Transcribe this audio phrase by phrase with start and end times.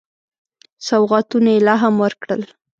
[0.87, 2.41] سوغاتونه یې لا هم ورکړل.